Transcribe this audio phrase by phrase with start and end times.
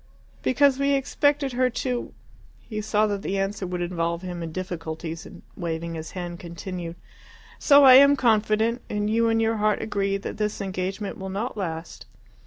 [0.41, 2.11] "Because we expected her to"
[2.71, 6.95] He saw that the answer would involve him in difficulties, and, waving his hand, continued,
[7.59, 11.55] "So I am confident, and you in your heart agree, that this engagement will not
[11.55, 12.07] last.